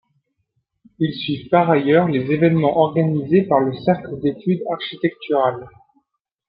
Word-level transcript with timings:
Ils 0.97 1.13
suivent 1.13 1.47
par 1.49 1.69
ailleurs 1.69 2.07
les 2.07 2.31
événements 2.31 2.75
organisés 2.75 3.43
par 3.43 3.59
le 3.59 3.71
Cercle 3.71 4.19
d’études 4.19 4.63
architecturales. 4.71 5.69